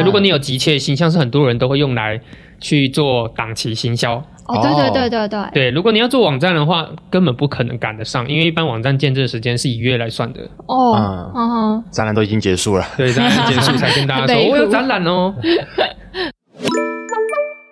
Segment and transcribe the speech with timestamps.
[0.00, 2.18] 所以如果你有急切性，像是很多人都会用来
[2.58, 4.14] 去做档期行销。
[4.46, 5.50] 哦，对对对对对。
[5.52, 10.40] 对，如果你要做网站的话，根本不可能赶得上，因为一般网站建置的时间是以月来算的。
[10.64, 12.86] 哦，嗯，嗯，展览都已经结束了。
[12.96, 15.34] 对，展览结束才跟大家说， 我有展览哦。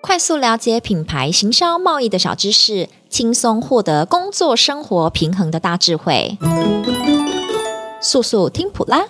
[0.02, 6.36] 快速了解品牌行销贸易的小知识，轻松获得工作生活平衡的大智慧。
[8.02, 9.04] 速速听普拉。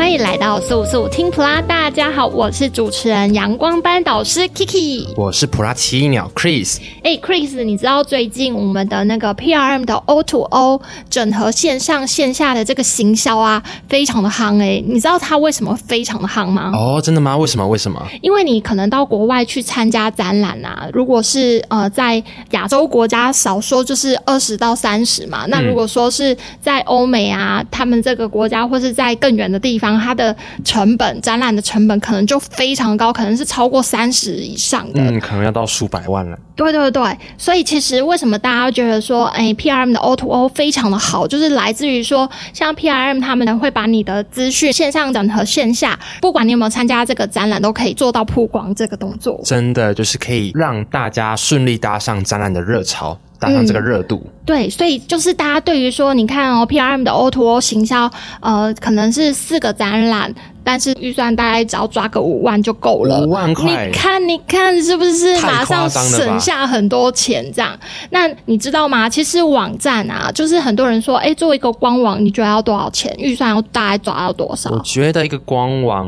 [0.00, 6.78] 欢迎来到速速听普拉，大家好，我是主持人阳光班导师 Kiki，我是普拉奇异鸟 Chris。
[7.04, 16.72] 哎，Chris，你知道最近我们的那个 PRM 的 O to O 整合线上线下的这个行销啊，非常的夯哎，你知道它为什么非常的夯吗？
[16.74, 17.36] 哦，真的吗？
[17.36, 17.68] 为什么？
[17.68, 18.02] 为什么？
[18.22, 22.20] 因为你可能到国外去参加展览啊，如果是呃在
[22.52, 29.89] 亚洲国家，少说就是二十到三十嘛，那如果说是在欧美啊，他们这个国家或是在更远的地方。
[29.98, 36.38] 它的成本，展览的成本可能就非常高，可能是超过三十以上的，嗯，可能要到数百万了。
[36.54, 49.40] 对对对，所以其实为什么大家觉得说，哎，PRM 的 O2O 非常的好，就是来自于说，像 PRM 他们会把你的资讯线上整合线下，不管你有没有参加这个展览，都可以做到曝光这个动作。
[49.44, 53.18] 真的就是可以让大家顺利搭上展览的热潮。
[53.38, 60.34] 搭上这个热度，嗯，对，所以就是大家对于说，你看哦，PRM 的 O to O 行销，呃，可能是四个展览。
[60.62, 67.42] 但是预算大概只要抓个五万就够了，五万块，你看你看是不是马上省下很多钱？
[67.52, 67.74] 这样，
[68.10, 69.08] 那你知道吗？
[69.08, 73.12] 其实网站啊，就是很多人说，哎，做一个官网，你觉得要多少钱？
[73.18, 74.70] 预算要大概抓到多少？
[74.70, 76.06] 我觉得一个官网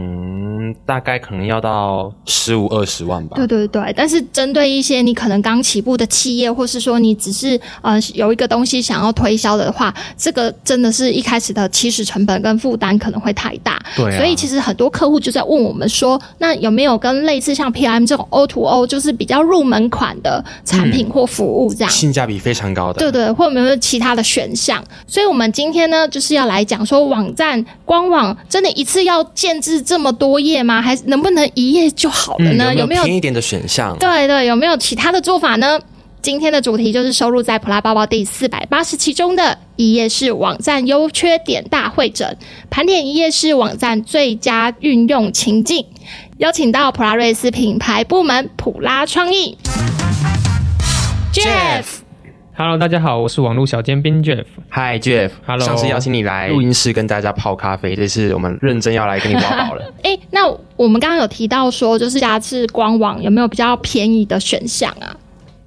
[0.84, 3.36] 大概可能要到十五二十万吧。
[3.38, 13.80] 对对对，但是针对一些你可能刚起步的企业，或是说你只是呃有一个东西想要推销的话，这个真的是一开始的起始成本跟负担可能会太大。
[13.96, 14.32] 对啊，所以。
[14.42, 24.82] 其实很多客户就在问我们说，那有没有跟类似像 PRM 这种 O to O，就是比较入门款的产品或服务这样，嗯、性价比非常高的，对对，或有没有其他的选项？
[25.06, 30.80] 所以我们今天呢，就是要来讲说，网站官网真的一次要建置这么多页吗？
[30.80, 32.64] 还是能不能一页就好了呢？
[32.70, 33.96] 嗯、有没有有没有便宜一点的选项？
[33.98, 35.78] 对对，有没有其他的做法呢？
[36.22, 42.38] 今天的主题就是收录在普拉包包第四百八十期中的一页式网站优缺点大会诊，
[42.70, 45.84] 盘点一页式网站最佳运用情境，
[46.38, 49.58] 邀请到普拉瑞斯品牌部门普拉创意。
[51.32, 59.82] Jeff，Hello，大家好，我是网络小尖兵 Jeff，Hi Jeff，Hello，上次邀请你来录音室跟大家泡咖啡，这次我们认真要来跟你挖宝了。
[60.04, 60.46] 哎、欸，那
[60.76, 65.16] 我们刚刚有提到说，就是加是官网有没有比较便宜的选项啊？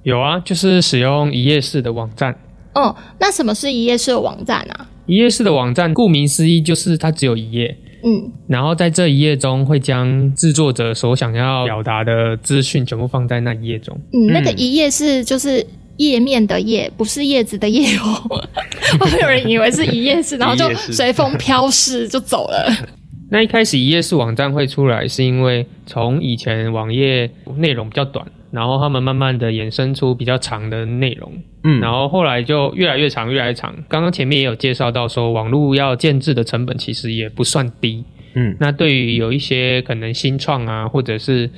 [0.06, 2.38] 有啊，就是使用一页式的网站。
[2.74, 4.86] 哦，那什么是一页式的网站啊？
[5.06, 7.76] 一页式的网站，顾名思义，就是它只有一页。
[8.04, 13.98] 嗯，然后在这一页中，会将制作者所想要表达的资讯全部放在那一页中。
[14.12, 15.66] 嗯，那个一页是就是
[15.96, 18.40] 页面的页，不是叶子的叶哦。
[19.04, 22.72] 会有人以为是一页式， 然后就随风飘逝就走了。
[23.32, 28.24] 那一开始一页式网站会出来，是因为从以前网页内容比较短。
[28.56, 31.30] 然后他们慢慢的衍生出比较长的内容，
[31.62, 33.76] 嗯，然后后来就越来越长，越来越长。
[33.86, 38.02] 刚刚前面也有介绍到说，网络要建制的成本其实也不算低，
[38.34, 41.50] 嗯，那对于有一些可能新创啊，或者是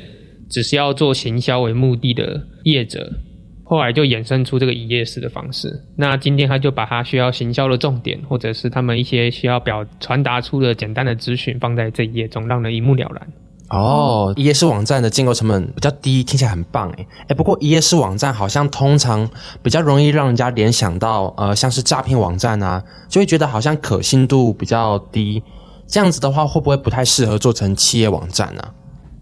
[0.50, 3.08] 只是要做行销为目的的业者，
[3.62, 5.72] 后来就衍生出这个一页式的方式。
[5.97, 13.28] 那今天他就把他需要行销的重点，或者是他们一些需要表传达出的简单的资讯，放在这一页中，让人一目了然。
[13.71, 19.29] 哦，一页式网站的建构成本比较低，听起来很棒诶诶，不过一页式网站好像通常
[19.62, 25.43] 比较容易让人家联想到，呃，像是诈骗网站啊，就会觉得好像可信度比较低。
[25.87, 28.62] 这样子的话，会不会不太适合做成企业网站呢？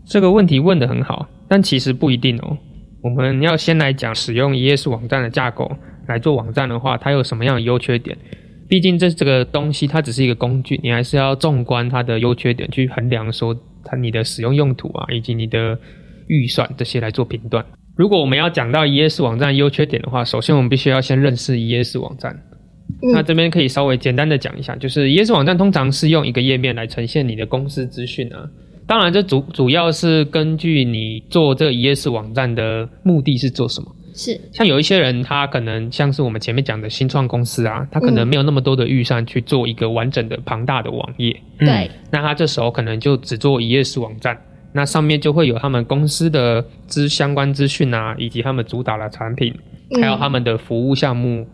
[0.05, 2.57] 这个问题问得很好，但其实不一定哦。
[3.03, 5.69] 我们要先来讲使用一页式网站的架构
[6.07, 8.17] 来做网站的话，它有什么样的优缺点？
[8.69, 13.57] 毕竟这这个东西它只是一个工具，你还是要纵观它的优缺点去衡量说。
[13.87, 15.79] 它你的使用用途啊，以及你的
[16.27, 17.65] 预算这些来做评断。
[17.97, 22.39] 如果我们要讲到 ES 网站优缺点的话，首先我们必须要先认识 ES 网站。
[23.03, 28.49] 嗯、那这边可以稍微简单的讲一下，就是 ES 网站通常是用一个页面来呈现你的公司资讯啊。
[28.87, 33.97] 当然，这主主要是根据你做这个 ES 网站的目的是做什么。
[34.17, 41.39] 是，像有一些人，他可能像是我们前面讲的新创公司啊，他可能没有那么多的预算去做一个完整的庞大的网页。
[41.59, 44.37] 对、嗯，那他这时候可能就只做一页式网站，
[44.73, 49.55] 那上面就会有他们公司的资相关资讯啊，以及他们主打的产品，
[50.01, 51.47] 还有他们的服务项目嗯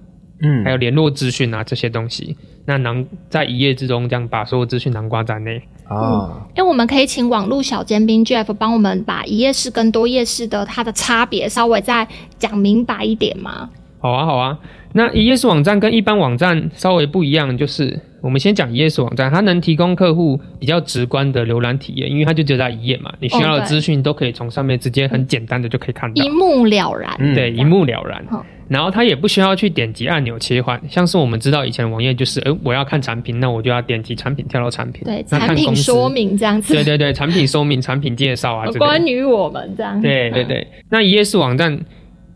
[0.65, 2.37] 还有联络资讯啊这些东西，
[2.67, 5.63] 那囊在一夜之中这样把所有资讯囊括在内。
[5.89, 12.09] 啊，因为我们可以请网络小尖兵 Jeff 帮我们把一页式跟多页式的它的差别稍微再
[12.39, 13.69] 讲明白一点吗？
[14.01, 14.59] 好啊，好啊。
[14.95, 27.15] 那一页式网站跟一般网站稍微不一样，就是我们先讲一页式网站，它能提供客户比较直观的浏览体验，因为它就只有在一页嘛，你需要的资讯都可以从上面直接很简单的就可以看到，一目了然。
[27.19, 28.25] 嗯对，一目了然。
[28.73, 36.75] 好然后它也不需要去点击按钮切换，像是我们知道以前网页就是，诶，我要看产品，那我就要点击产品跳到产品，对，产品说明这样子。
[36.75, 40.01] 对对对，产品说明、产品介绍啊关于我们这样。
[40.01, 41.79] 对对对，那一页式网站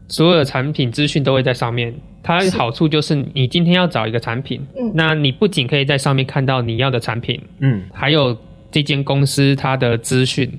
[0.09, 1.95] 所有的产品资讯都会在上面。
[2.23, 8.37] 它的好处就是，你今天要找一个产品，嗯那你不仅可以在上面看到你要的产品，嗯还有
[8.73, 10.51] 这间公司它的资讯，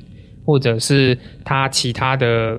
[0.45, 2.57] 或者是它其他的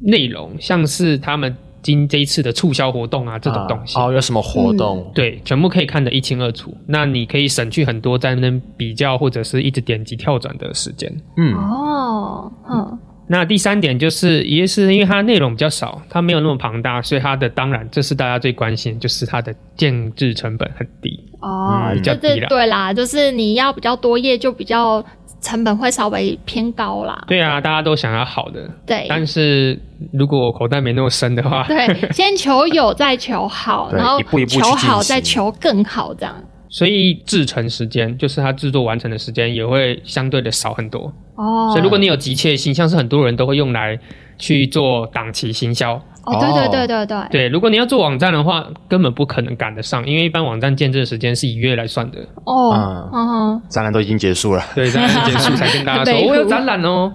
[0.00, 3.96] 内容，像是他们今这一次的促销活动啊这种东西。
[3.96, 5.08] 啊哦，有什么活动？
[5.14, 6.76] 对，全部可以看得一清二楚。
[6.88, 11.08] 那你可以省去很多在那边比较或者是一直点击跳转的时间。
[11.36, 12.98] 嗯哦，嗯，
[13.28, 21.22] 那第三点就是，一页式因为它内容比较少，它没有那么庞大，所以它的当然这是大家最关心，就是它的建制成本很低。
[21.40, 25.04] 哦，比较对低啦对啦，就是你要比较多页，就比较
[25.46, 27.22] 成本会稍微偏高啦。
[27.28, 29.78] 对啊，大家都想要好的，对但是
[30.12, 36.34] 如果口袋没那么深的话，对， 先求有，再求好，然后一步一步求好，再求更好，这样。
[36.68, 41.00] 所以制成时间就是它制作完成的时间也会相对的少很多。
[41.36, 43.96] 哦，所以如果你有急切性，像是很多人都会用来
[44.36, 46.00] 去做档期行销。
[46.26, 52.18] 哦，对对对对对，对，如果你要做网站的话，根本不可能赶得上，因为一般网站建置的时间是以月来算的。
[52.44, 52.72] 哦，
[53.12, 54.62] 嗯展览都已经结束了。
[54.74, 57.12] 对，展览结束才跟大家美说 我有展览哦。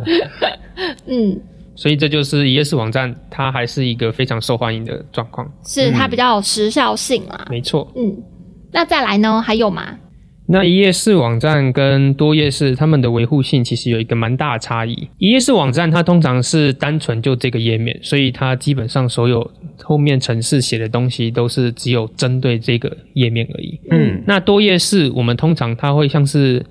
[1.06, 1.40] 嗯，
[1.76, 5.48] 所以这就是一页式网站，它还是一个非常受欢迎的状况。
[5.66, 7.46] 是它比较有时效性啦。
[7.50, 7.88] 没错。
[7.96, 8.16] 嗯，
[8.72, 9.42] 那再来呢？
[9.42, 9.84] 还有吗？
[10.52, 15.08] 那一页式网站跟多页式，它们的维护性其实有一个蛮大的差异。
[15.18, 19.50] 一页式网站它通常是单纯就这个页面，所以它基本上所有
[19.82, 23.80] 后面程式写的东西都是只有针对这个页面而已。
[23.92, 26.66] 嗯那多页式，我们通常它会像是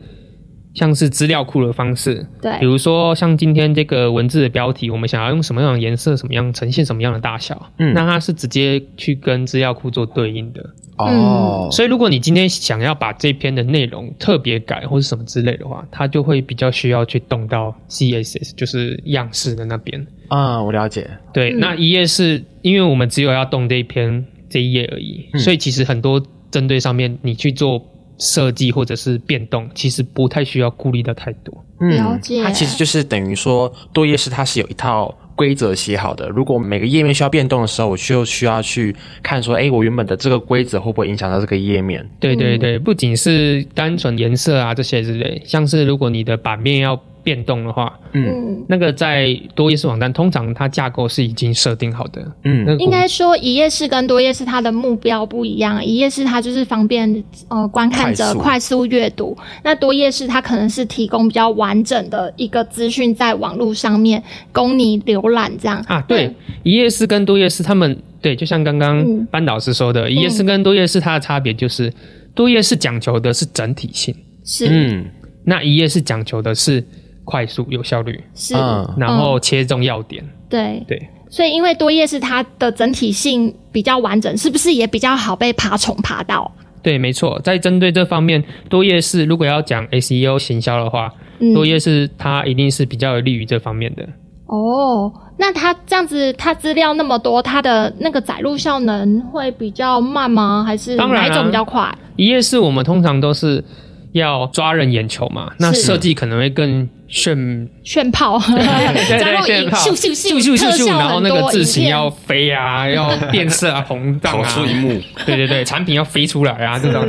[0.75, 10.64] 像是资料库的方式，对比如说像今天这个文字的标题，我们想要用什么样的颜色、什么样呈现什么样的大小，嗯那它是直接去跟资料库做对应的。
[10.99, 20.06] 哦，所以，如果你今天想要把这篇的内容特别改或者什么之类的话，它就会比较需要去动到 CSS，就是样式的那边。
[20.28, 21.08] 啊，我了解。
[21.32, 27.82] 对，嗯那一页是因为我们只有要动这一篇这一页而已，嗯所以其实很多针对上面你去做
[28.20, 31.64] 设计或者是变动，其实不太需要顾虑的太多。
[31.81, 36.28] 了解它其实就是等于说多页式它是有一套规则写好的。
[36.28, 42.06] 如果每个页面需要变动的时候，我就需要去看说，哎，我原本的这个规则会不会影响到这个页面？
[42.20, 52.20] 对对对，不仅是单纯颜色啊这些之类，像是如果你的版面要变动的话，嗯，那个在多页式网站通常它架构是已经设定好的。
[52.44, 52.64] 嗯。
[52.67, 58.81] 那应该说一页式跟多页式它的目标不一样，一页式它就是方便呃观看者快速。
[58.90, 64.20] 阅读，那多页式它可能是提供比较完整的一个资讯在网络上面
[64.50, 65.81] 供你浏览这样。
[65.87, 66.34] 啊，对，
[66.64, 69.25] 一页式跟多页式，他们对，就像刚刚嗯。
[69.31, 71.93] 班导师说的，一页式跟多页式它的差别就是，
[72.34, 74.12] 多页式讲求的是整体性，
[74.44, 75.06] 是、嗯。
[75.44, 76.84] 那一页式讲求的是
[77.25, 80.25] 快速有效率，是，嗯然后切中要点。
[80.49, 86.50] 对对，所以因为多页式它的整体性比较完整，是不是也比较好被爬虫爬到？
[86.83, 94.09] 对，没错，在针对这方面，多页式如果要讲 SEO 行销的话，嗯多页式它一定是比较有利于这方面的。
[94.47, 100.64] 哦，那它这样子，它资料那么多，它的那个载入效能会比较慢吗？
[100.66, 101.97] 还是当然啊哪一种比较快？
[102.16, 103.64] 一页式我们通常都是
[104.12, 109.79] 要抓人眼球嘛，那设计可能会更炫炫炮， 对然后 炫炮。
[109.79, 117.02] 影咻咻咻咻咻咻，特效然后那个字形要飞啊，要变色啊，膨胀啊，跑出一幕，对对对，产品要飞出来啊， 这种，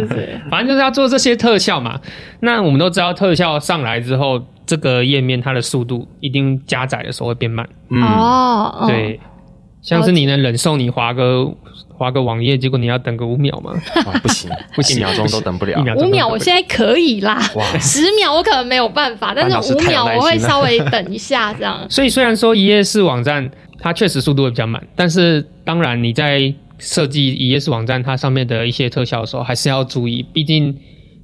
[0.49, 1.99] 反正就是要做这些特效嘛。
[2.41, 7.67] 那我们都知道，特效上来之后，这个页面它的速度一定加载的时候会变慢。
[7.89, 9.19] 嗯，哦，哦，对，
[9.81, 11.51] 像是你能忍受你滑个
[11.89, 13.73] 滑个网页，结果你要等个五秒吗？
[14.05, 15.83] 哇，不行， 不行，一秒钟都等不了。
[15.97, 17.79] 五秒我现在可以啦，哇。
[17.79, 21.79] 十秒我可能没有办法，但是五秒我会稍微等一下这样。
[21.89, 30.75] 所以虽然说一页式网站它确实速度会比较慢，但是当然你在设计一页式网站它上面的一些特效的时候，还是要注意，毕竟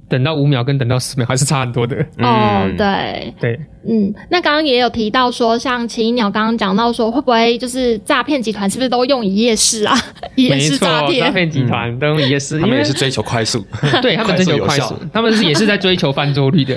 [0.08, 1.96] 等到五秒跟等到十秒还是差很多的。
[2.18, 9.94] 哦，对对，嗯，那刚刚也有提到说，像奇异鸟刚刚讲到说，会不会就是诈骗集团是不是都用一夜式啊？
[10.34, 13.62] 一页式诈骗，诈骗集团都用一夜式，他们也是追求快速，
[14.00, 16.74] 对他们追求快速，他们是也是在追求翻桌率的，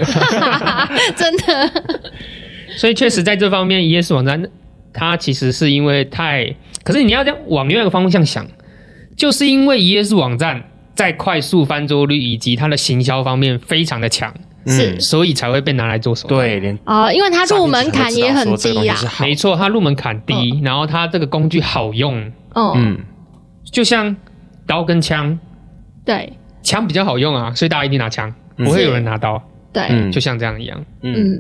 [1.16, 1.72] 真的。
[2.78, 4.44] 所以确实在这方面，一页式网站
[4.94, 8.46] 它其实是因为太，可是你要这样往另外一个方向想，
[9.16, 10.64] 就是因为一页式网站。
[11.02, 14.32] 在快速翻桌率以及它的行销方面非常的强，
[14.68, 16.48] 是，所以才会被拿来做手段。
[16.48, 22.32] 对，连啊、呃，因为它入门槛也很低啊，没错，它入门槛低，嗯，然后它这个工具好用，
[22.76, 23.00] 嗯，
[23.72, 24.16] 就像
[24.68, 25.40] 刀跟枪，
[26.06, 29.42] 对，枪比较好用啊，所以大家一定拿枪，不会有人拿刀，
[29.74, 31.36] 对，就像这样一样，嗯。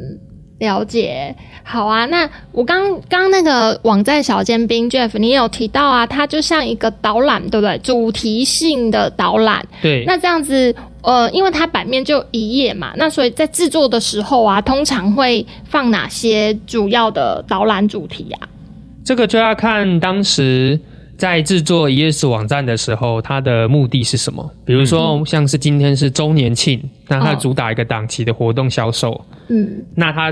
[0.62, 2.06] 嗯了解，好啊。
[2.06, 7.80] 那我刚刚那个网站小尖兵 Jeff，你也有提到啊，它就像一个导览，对不对？
[7.80, 9.66] 主题性的导览。
[9.82, 10.04] 对。
[10.06, 18.48] 那这样子，呃，因为它版面就一页嘛，那所以在制作的时候啊，通常会放哪些主要的导览主题啊？
[19.04, 20.80] 这个就要看当时
[21.18, 24.48] 在制作一页式网站的时候，它的目的是什么。
[24.64, 30.32] 比如说，像是今天是周年庆，那它主打一个档期的活动销售，嗯，那它。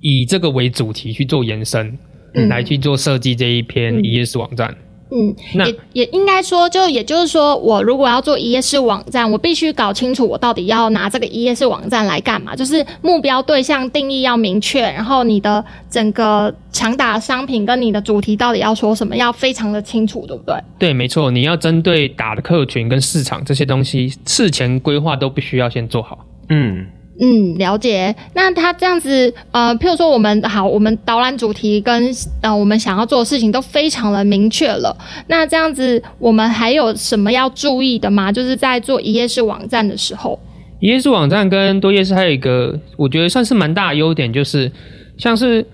[0.00, 1.98] 以这个为主题去做延伸，
[2.34, 4.74] 嗯、来去做设计这一篇一页式网站。
[5.10, 20.56] 嗯，那也也应该说，就也就是说，我如果要做一页式网站，我必须搞清楚我到底要拿这个一页式网站来干嘛，就是目标对象定义要明确，然后你的整个强打商品跟你的主题到底要说什么，要非常的清楚，对不对？
[20.80, 26.26] 对，没错，你要针对打的客群跟市场这些东西，事前规划都必须要先做好。
[26.48, 26.86] 嗯。
[27.20, 28.14] 嗯，了解。
[28.34, 32.10] 那他这样子，呃，譬如说我们好，我们导览主题跟
[32.42, 34.96] 呃我们想要做的事情都非常的明确了。
[35.28, 38.32] 那这样子，我们还有什么要注意的吗？
[38.32, 40.36] 就是在做一页式网站的时候，
[40.80, 44.70] 一页式网站跟多页式还有一个，我觉得算是蛮大的优点，就是
[45.16, 45.64] 像是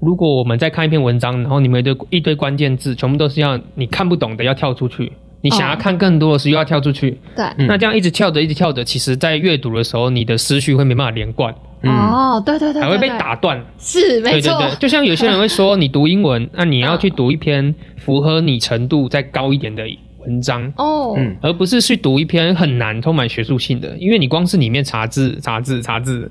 [0.00, 5.10] 如果我们在看一篇文章，然后里面的一堆关键字，全部都是要你看不懂的，要跳出去。
[5.42, 7.18] 你想要看更多的时候，又要跳出去。
[7.34, 11.54] 对、哦，那这样一直跳着，一直跳着，其实在阅读的时候，你的思绪会没办法连贯。
[11.82, 13.58] 哦，对对对，还会被打断。
[13.78, 14.52] 是，没错。
[14.58, 19.84] 对对对，就像有些人会说，你读英文， 那你要去读一篇符合你程度再高一点的
[20.18, 20.70] 文章。
[20.76, 26.30] 哦，嗯，而不是去读一篇很难、充满学术性的，因为你光是里面查字、查字、查字。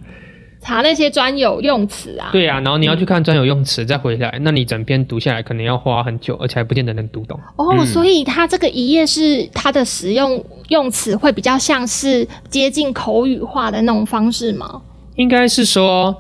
[0.61, 7.39] 查那些专有用词啊，对啊，然后你要去看专有用词再回来，嗯，那你整篇读下来可能要花很久，而且还不见得能读懂。
[7.55, 14.81] 哦，嗯，所以它这个一页是它的使用用词会比较像是接近口语化的那种方式吗？
[15.15, 16.15] 应该是说，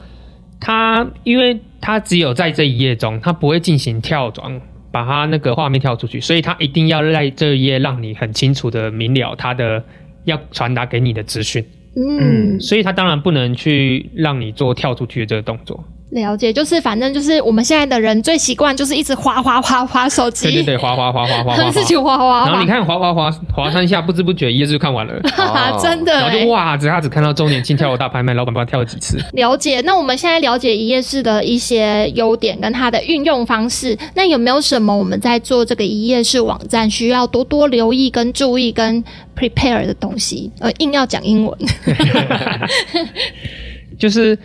[0.59, 9.83] 它因为它只有在这一页中，它不会进行跳转，把它那个画面跳出去，所以它一定要在这一页让你很清楚的明了它的
[10.23, 11.65] 要传达给你的资讯。
[11.95, 15.83] 嗯，所以他当然不能去让你做跳出去的这个动作。
[16.11, 22.45] 了解，就是反正就是我们现在的人最习惯就是一直滑滑滑滑手机，对对对，滑滑滑滑滑滑， 事情滑滑。
[22.47, 26.11] 然后你看滑滑滑滑三下，不知不觉一页就看完了，哦、真的。
[26.11, 29.23] 然后就哇，只他只看到周年庆跳楼大拍卖，老板不知道跳了几次。
[29.33, 39.03] 了解，那我们现在了解一页式的一些优点跟它的运用方式，那有没有什么我们在做这个一页式网站需要多多留意跟注意跟
[39.37, 40.51] prepare 的东西？
[40.59, 41.55] 呃，硬要讲英文，
[43.99, 44.35] 就是。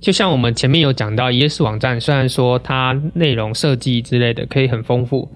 [0.00, 5.30] 就像我们前面有讲到，一页式网站虽然说它内容设计之类的可以很丰富，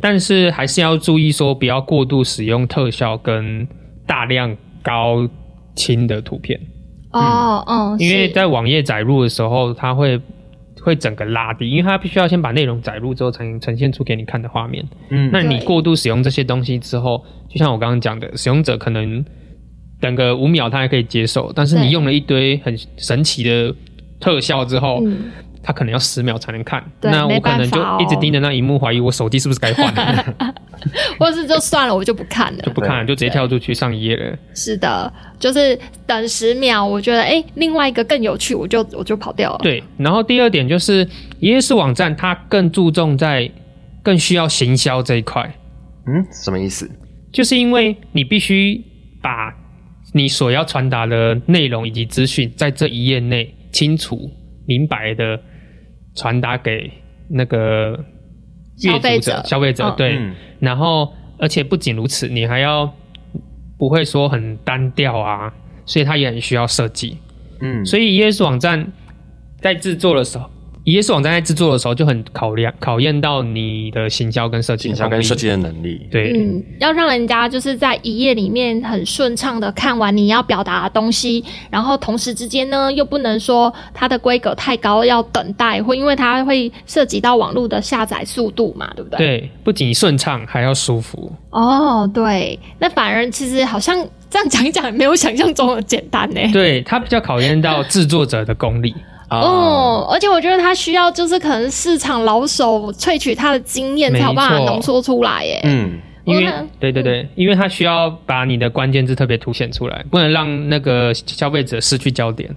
[0.00, 3.66] 但是还是要注意说不要过度使用特效跟
[4.08, 5.28] 大量高
[5.76, 6.58] 清的图片。
[7.12, 10.20] 哦，嗯，因为在网页载入的时候，它会
[10.82, 14.84] 会整个拉低，因为它必须要先把内容载入之后，才能呈现出给你看的画面。
[15.10, 19.24] 嗯，那你过度使用这些东西之后，就像我刚刚讲的，使用者可能
[20.00, 23.72] 等个五秒他还可以接受，但是你用了一堆很神奇的。
[24.20, 25.30] 特效之后，嗯，
[25.62, 30.34] 他可能要十秒才能看，那我可能就一直盯着那荧幕，怀疑我手机是不是该换了，
[31.18, 34.36] 或是就算了，我就不看了，就不看了，就直接跳出去上一页了。
[34.54, 39.58] 是的，就是等十秒，我觉得哎，另外一个更有趣，我就我就跑掉了。
[39.62, 41.06] 对，然后第二点就是，
[41.40, 43.50] 一页式网站它更注重在
[44.02, 45.42] 更需要行销这一块。
[46.06, 46.90] 嗯，什么意思？
[47.30, 48.82] 就是因为你必须
[49.20, 49.54] 把
[50.12, 53.54] 你所要传达的内容以及资讯在这一页内。
[53.72, 54.30] 清楚、
[54.66, 55.40] 明白的
[56.14, 56.90] 传达给
[57.28, 58.04] 那个
[58.82, 60.18] 阅读者、消费者，者、哦，对。
[60.60, 62.92] 然后，而且不仅如此，你还要
[63.78, 65.52] 不会说很单调啊，
[65.86, 67.16] 所以它也很需要设计。
[67.60, 68.92] 嗯，所以一页式网站
[69.60, 70.50] 在制作的时候，
[70.88, 76.08] 一页式网站在制作的时候就很考量考验到你的行销跟设计，行销跟设计的能力。
[76.10, 89.18] 对，嗯，要让人家就是在一页里面很顺畅的看完你要表达的东西，然后同时之间呢又不能说它的规格太高要等待，或因为它会涉及到网络的下载速度嘛，对不对？
[89.18, 91.30] 对，不仅顺畅还要舒服。
[91.50, 93.94] 哦，对，那反而其实好像
[94.30, 96.40] 这样讲一讲，没有想象中的简单呢。
[96.50, 98.94] 对，它比较考验到制作者的功力。
[99.30, 105.60] 哦，而且我觉得他需要就是可能市场老手萃取他的经验，才有办法浓缩出来耶。
[105.64, 112.48] 嗯，因为对对对，因为他需要把你的关键字特别凸显出来，不能让那个消费者失去焦点。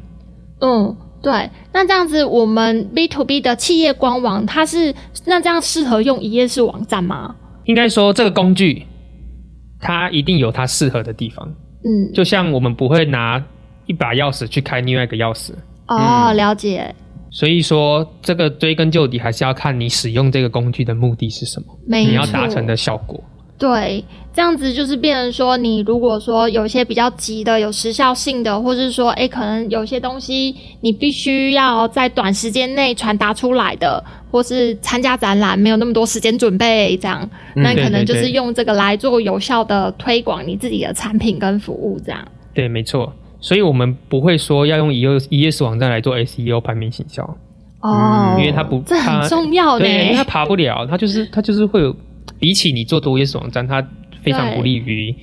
[0.61, 1.49] 嗯，对。
[1.73, 7.35] 那这样子，我们 B to B 的企业官网，它是那这样适合用一页式网站吗？
[7.65, 8.85] 应该说，这个工具
[9.79, 11.45] 它一定有它适合的地方。
[11.83, 13.43] 嗯，就像我们不会拿
[13.87, 15.51] 一把钥匙去开另外一个钥匙。
[15.87, 16.93] 哦，了解。
[17.29, 23.23] 所以说，这个追根究底，还是要看你使用这个工具的目的是什么，你要达成的效果。
[23.57, 37.21] 对，这样子就是变成说，你如果说有一些比较急的、有时效性的，或是说，哎，可能有些东西你必须要在短时间内传达出来的，或是参加展览没有那么多时间准备，这样，
[37.55, 42.19] 嗯、那可能就是用这个来做有效的推广你自己的产品跟服务，这样。
[42.53, 43.13] 对，没错。
[43.41, 47.23] 所以我们不会说要用一页一页式网站来做 SEO 排名行销
[47.81, 51.93] 哦，因为它不，这很重要的，对，因为它爬不了，它就是它就是会有，
[52.39, 53.85] 比起你做多页式网站，它
[54.21, 55.13] 非常不利于。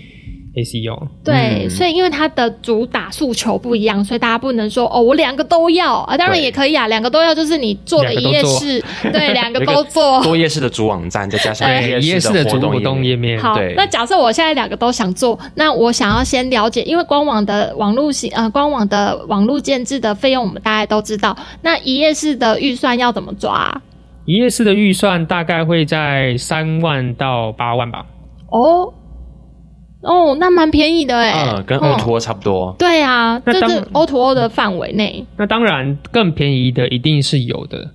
[0.55, 13.39] ACO 对，嗯、所以因为它的主打诉求不一样，所以大家不能说哦，我两个都要啊，当然也可以啊，两个都要就是你做了一页式，对，两个都做多页式的主网站，再加上一页式的活动页面。
[13.39, 23.71] 好，那假设我现在两个都想做，那我想要先了解，因为官网的网络型呃，官网的网络建制的费用我们大概都知道，那一页式的预算要怎么抓？
[24.25, 28.05] 一页式的预算大概会在三万到八万吧。
[28.51, 28.93] 哦。
[30.01, 32.75] 哦，那蛮便宜的哎，嗯，跟 O to O 差不多。
[32.79, 35.27] 对啊，这是 O to O 的范围内。
[35.37, 37.91] 那当然，更便宜的一定是有的，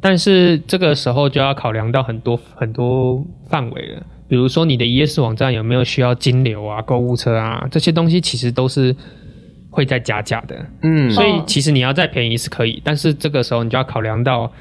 [0.00, 4.02] 但是这个时候就要考量到很多很多范围了。
[4.28, 8.94] 比如说，你的一页式网站有没有需要金流啊、购物车啊这些东西，其实都是
[9.70, 10.56] 会在加价的。
[10.82, 14.52] 嗯，所以其实你要再便宜是可以，但是这个时候你就要考量到。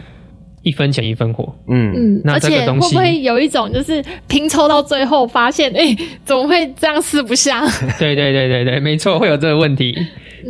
[0.66, 7.64] 一分钱一分货，嗯嗯，而且会不会有一种就是拼凑到最后发现，哎、欸，怎么会这样四不像？
[8.00, 9.96] 对对对对对，没错，会有这个问题。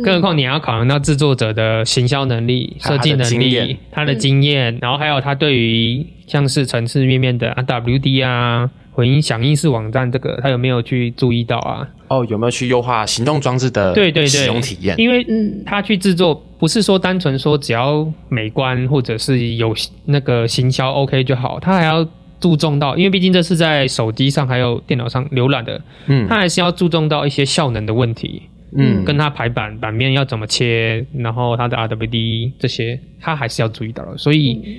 [0.02, 8.70] 更何况你还要考量到制作者的行销能力、设计能力、他的经验，嗯、然后还有他对于像是层次页面的 WD 啊。
[8.92, 11.86] 回音响应式网站，这个他有没有去注意到啊？
[12.08, 14.98] 哦，有没有去优化行动装置的对对使用体验？
[14.98, 19.74] 因为嗯，他去制作不是说单纯说只要美观或者是有
[20.06, 22.08] 那个行销 OK 就好，他还要
[22.40, 34.62] 注重到，因为毕竟这是在手机上还有电脑上浏览的，嗯，他还是要注重到一些效能的问题，嗯，跟它排版版面要怎么切，然后它的 RWD 这些，它还是要注意到的，所以。
[34.64, 34.74] 嗯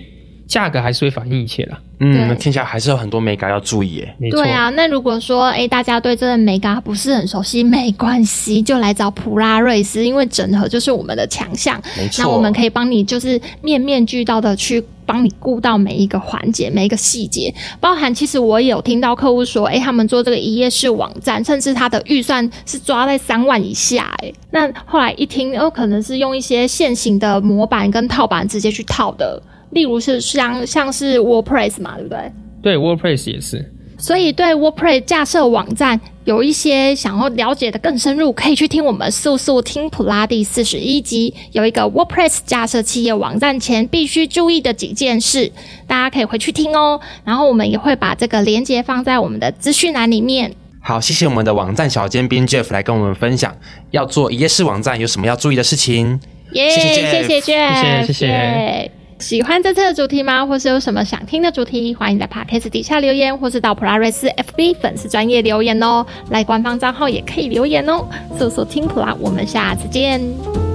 [0.47, 1.77] 价格还是会反映一切啦。
[1.99, 4.15] 嗯，那听起来还是有很多美感要注意耶。
[4.31, 11.77] 对啊，那如果说哎，大家对这个美感不是很熟悉，没关系，就来找普拉瑞斯，因为整合就是我们的强项。
[11.97, 12.23] 没错。
[12.23, 24.13] 那我们可以帮你，就是面面俱到的去帮你顾到每一个环节、每一个细节，包含其实我也有听到客户说，哎，他们做这个一页式网站，甚至他的预算是抓在三万以下。
[24.21, 29.41] 哎，那后来一听，哦，可能是用一些现行的模板跟套板直接去套的。
[29.71, 32.31] 例如是像像是 WordPress 嘛，对不对？
[32.61, 33.73] 对，WordPress 也是。
[33.97, 45.51] 所以对 WordPress 架设网站有一些想要了解的更深入，可以去听我们速速听普拉第四十一集，有一个 WordPress 架设企业网站前必须注意的几件事，
[45.87, 46.99] 大家可以回去听哦。
[47.23, 50.53] 然后我们也会把这个连接放在我们的资讯栏里面。
[50.79, 53.57] 好，谢谢我们的网站小尖兵 Jeff 来跟我们分享，
[53.91, 56.19] 要做一页式网站有什么要注意的事情。
[56.53, 58.03] 耶，谢谢 Jeff，谢谢谢。
[58.05, 60.45] 谢谢喜欢这次的主题吗？
[60.45, 61.93] 或是有什么想听的主题？
[61.95, 66.05] 欢迎在 Podcast 底下留言，或是到普拉瑞斯 FB 粉丝专业留言哦。
[66.29, 68.05] 来官方账号也可以留言哦。
[68.37, 70.21] 搜索听普拉，我们下次见。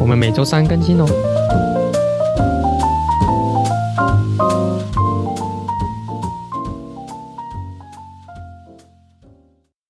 [0.01, 1.07] 我们每周三更新哦。